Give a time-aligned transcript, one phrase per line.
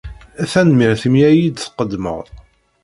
[0.51, 2.25] Tanemmirt imi ay iyi-d-tqeddmeḍ.